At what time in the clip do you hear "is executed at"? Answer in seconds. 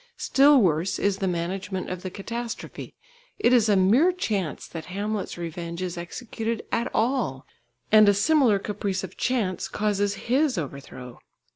5.83-6.89